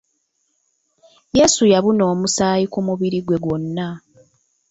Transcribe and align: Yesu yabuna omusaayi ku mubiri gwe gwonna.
Yesu 1.37 1.63
yabuna 1.71 2.03
omusaayi 2.13 2.65
ku 2.73 2.79
mubiri 2.87 3.19
gwe 3.21 3.37
gwonna. 3.43 3.87